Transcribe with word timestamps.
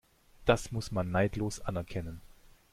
Das 0.45 0.71
muss 0.71 0.89
man 0.91 1.11
neidlos 1.11 1.59
anerkennen. 1.61 2.21